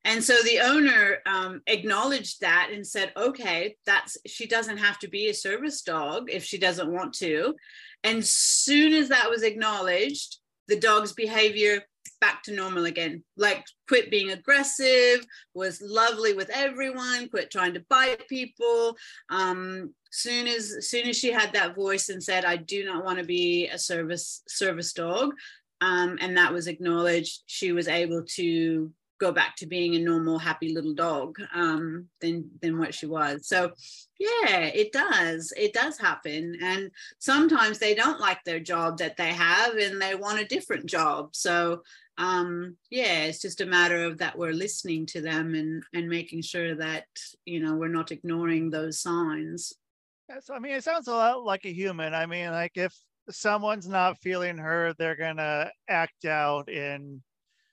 [0.04, 5.08] And so the owner um, acknowledged that and said, okay, that's she doesn't have to
[5.08, 7.56] be a service dog if she doesn't want to.
[8.04, 11.82] And soon as that was acknowledged, the dog's behavior
[12.20, 13.22] back to normal again.
[13.36, 18.96] Like quit being aggressive, was lovely with everyone, quit trying to bite people.
[19.30, 23.18] Um, soon as soon as she had that voice and said, I do not want
[23.18, 25.32] to be a service service dog,
[25.80, 30.38] um, and that was acknowledged, she was able to go back to being a normal
[30.38, 33.46] happy little dog um, than than what she was.
[33.46, 33.72] So
[34.18, 35.52] yeah it does.
[35.56, 36.58] It does happen.
[36.62, 40.86] And sometimes they don't like their job that they have and they want a different
[40.86, 41.34] job.
[41.34, 41.82] So
[42.18, 46.42] um, yeah it's just a matter of that we're listening to them and and making
[46.42, 47.06] sure that
[47.44, 49.72] you know we're not ignoring those signs.
[50.40, 52.14] So i mean it sounds a lot like a human.
[52.14, 52.94] I mean like if
[53.28, 57.22] someone's not feeling her they're gonna act out in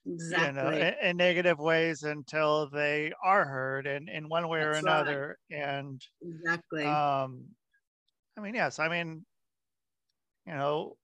[0.06, 0.48] exactly.
[0.48, 4.78] you know, in, in, negative ways until they are heard in, in one way That's
[4.78, 5.38] or another.
[5.52, 5.60] Right.
[5.60, 6.86] And exactly.
[6.86, 7.46] Um,
[8.38, 9.26] I mean, yes, I mean,
[10.46, 10.98] you know,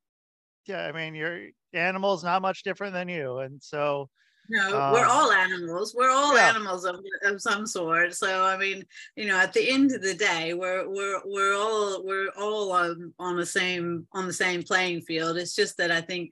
[0.65, 3.39] yeah, I mean, your animal's not much different than you.
[3.39, 4.09] And so,
[4.49, 5.93] no, um, we're all animals.
[5.95, 6.49] We're all yeah.
[6.49, 8.15] animals of, of some sort.
[8.15, 8.83] So I mean,
[9.15, 13.13] you know, at the end of the day, we're we're we're all we're all on,
[13.19, 15.37] on the same on the same playing field.
[15.37, 16.31] It's just that I think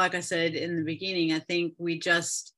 [0.00, 2.54] like I said in the beginning, I think we just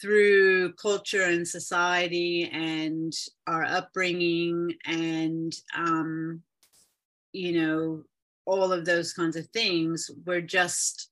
[0.00, 3.12] through culture and society and
[3.46, 6.42] our upbringing and um,
[7.32, 8.02] you know
[8.46, 11.10] all of those kinds of things we're just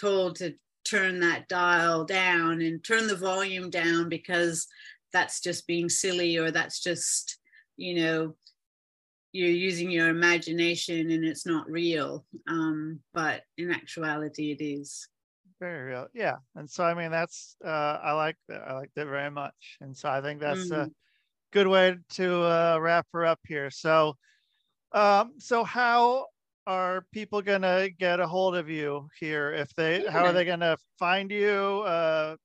[0.00, 0.54] told to
[0.84, 4.66] turn that dial down and turn the volume down because
[5.12, 7.38] that's just being silly or that's just
[7.76, 8.34] you know
[9.36, 15.08] you're using your imagination and it's not real um, but in actuality it is.
[15.58, 19.06] Very real yeah and so i mean that's uh, i like that i like that
[19.06, 20.84] very much and so i think that's mm.
[20.84, 20.90] a
[21.56, 23.70] good way to uh, wrap her up here.
[23.70, 24.14] So
[24.92, 26.26] um, so how
[26.66, 29.52] are people gonna get a hold of you here?
[29.52, 30.10] If they yeah.
[30.10, 32.36] how are they gonna find you uh,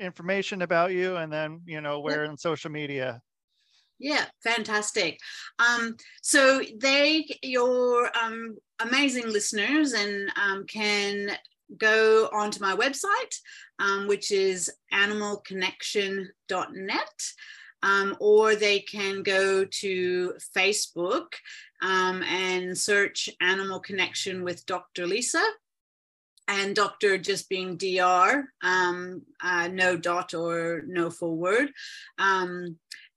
[0.00, 3.20] information about you and then you know where in social media
[3.98, 5.18] yeah, fantastic.
[5.58, 11.36] Um, so they, your um, amazing listeners, and um, can
[11.76, 13.34] go onto my website,
[13.78, 17.22] um, which is animalconnection.net,
[17.82, 21.32] um, or they can go to Facebook
[21.82, 25.06] um, and search Animal Connection with Dr.
[25.06, 25.42] Lisa.
[26.50, 31.70] And doctor just being DR, uh, no dot or no full word.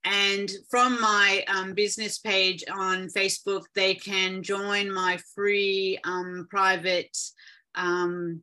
[0.04, 7.16] And from my um, business page on Facebook, they can join my free um, private
[7.74, 8.42] um,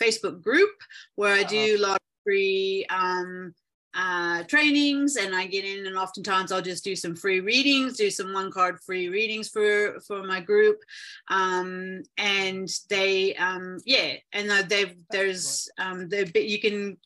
[0.00, 0.70] Facebook group
[1.16, 3.52] where I do a lot of free um,
[3.94, 5.16] uh, trainings.
[5.16, 8.52] And I get in and oftentimes I'll just do some free readings, do some one
[8.52, 10.78] card free readings for, for my group.
[11.28, 16.96] Um, and they, um, yeah, and they've, there's, um, you can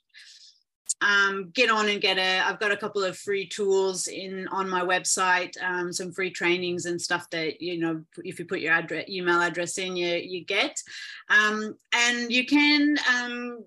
[1.01, 4.69] um, get on and get a i've got a couple of free tools in on
[4.69, 8.73] my website um, some free trainings and stuff that you know if you put your
[8.73, 10.81] address email address in you you get.
[11.29, 13.65] Um, and you can um,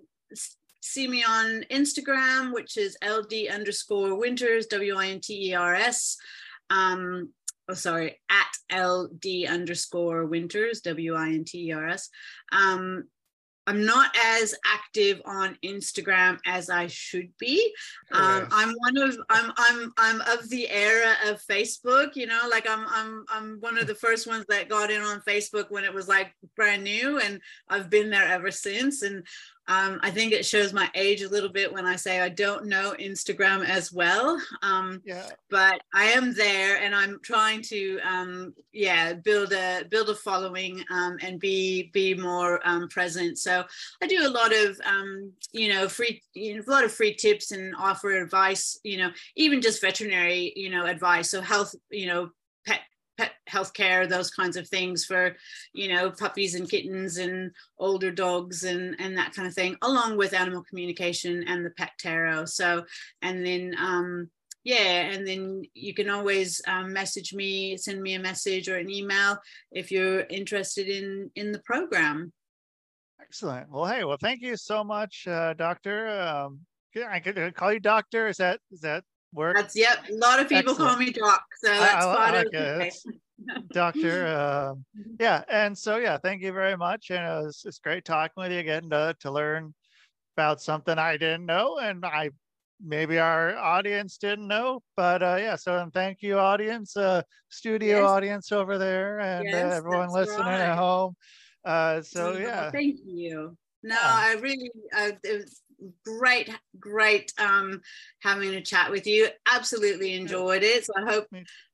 [0.81, 6.17] see me on instagram which is ld underscore winters w-i-n-t-e-r-s
[6.69, 7.29] um,
[7.69, 12.09] oh sorry at ld underscore winters w-i-n-t-e-r-s
[12.51, 13.05] um,
[13.65, 17.73] I'm not as active on Instagram as I should be.
[18.11, 22.15] Um, I'm one of I'm I'm I'm of the era of Facebook.
[22.15, 25.21] You know, like I'm I'm I'm one of the first ones that got in on
[25.21, 27.39] Facebook when it was like brand new, and
[27.69, 29.01] I've been there ever since.
[29.01, 29.25] And
[29.67, 32.65] um, I think it shows my age a little bit when I say I don't
[32.65, 34.37] know Instagram as well.
[34.61, 35.29] Um, yeah.
[35.49, 40.83] But I am there, and I'm trying to, um, yeah, build a build a following
[40.91, 43.37] um, and be be more um, present.
[43.37, 43.63] So
[44.01, 47.15] I do a lot of, um, you know, free, you know, a lot of free
[47.15, 48.77] tips and offer advice.
[48.83, 51.29] You know, even just veterinary, you know, advice.
[51.29, 52.31] So health, you know,
[52.67, 52.81] pet
[53.17, 55.35] pet healthcare, those kinds of things for,
[55.73, 60.17] you know, puppies and kittens and older dogs and and that kind of thing, along
[60.17, 62.45] with animal communication and the pet tarot.
[62.45, 62.85] So,
[63.21, 64.29] and then um,
[64.63, 68.89] yeah, and then you can always um, message me, send me a message or an
[68.89, 69.37] email
[69.71, 72.31] if you're interested in in the program.
[73.21, 73.69] Excellent.
[73.69, 76.07] Well, hey, well, thank you so much, uh, Doctor.
[76.09, 76.61] Um,
[77.09, 78.27] I could call you Doctor.
[78.27, 79.03] Is that is that
[79.33, 79.55] work?
[79.55, 80.05] That's yep.
[80.09, 80.91] A lot of people Excellent.
[80.91, 82.91] call me Doc, so that's I, I like okay.
[83.71, 84.27] Doctor.
[84.27, 84.73] Uh,
[85.19, 88.51] yeah, and so yeah, thank you very much, and it was, it's great talking with
[88.51, 89.73] you again to to learn
[90.35, 92.31] about something I didn't know, and I
[92.83, 95.55] maybe our audience didn't know, but uh, yeah.
[95.55, 98.09] So and thank you, audience, uh, studio yes.
[98.09, 100.61] audience over there, and uh, yes, uh, everyone listening right.
[100.61, 101.15] at home.
[101.65, 103.57] Uh, so yeah, thank you.
[103.83, 103.97] No.
[103.99, 105.61] I really, uh, it was
[106.05, 107.81] great, great um,
[108.21, 109.27] having a chat with you.
[109.51, 110.85] Absolutely enjoyed it.
[110.85, 111.27] So I hope,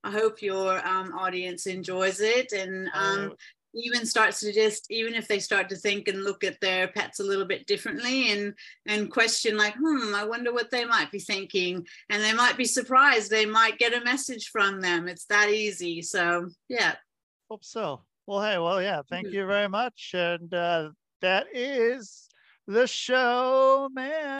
[0.03, 3.33] I hope your um, audience enjoys it and um,
[3.73, 7.19] even starts to just, even if they start to think and look at their pets
[7.19, 8.53] a little bit differently and
[8.87, 12.65] and question like, hmm, I wonder what they might be thinking, and they might be
[12.65, 13.29] surprised.
[13.29, 15.07] They might get a message from them.
[15.07, 16.01] It's that easy.
[16.01, 16.95] So yeah.
[17.49, 18.01] Hope so.
[18.25, 20.11] Well, hey, well, yeah, thank you very much.
[20.13, 20.89] And uh,
[21.21, 22.28] that is
[22.69, 24.29] the show, man.